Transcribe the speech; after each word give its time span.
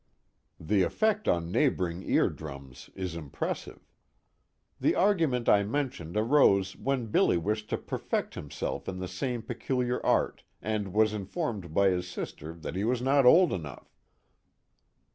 The 0.59 0.81
effect 0.81 1.27
on 1.27 1.51
neighboring 1.51 2.01
eardrums 2.01 2.89
is 2.95 3.13
impressive. 3.15 3.87
The 4.79 4.95
argument 4.95 5.47
I 5.47 5.61
mentioned 5.61 6.17
arose 6.17 6.75
when 6.75 7.05
Billy 7.11 7.37
wished 7.37 7.69
to 7.69 7.77
perfect 7.77 8.33
himself 8.33 8.89
in 8.89 8.97
the 8.97 9.07
same 9.07 9.43
peculiar 9.43 10.03
art 10.03 10.41
and 10.59 10.91
was 10.91 11.13
informed 11.13 11.75
by 11.75 11.89
his 11.89 12.09
sister 12.09 12.55
that 12.55 12.75
he 12.75 12.83
was 12.83 13.03
not 13.03 13.27
old 13.27 13.53
enough." 13.53 13.95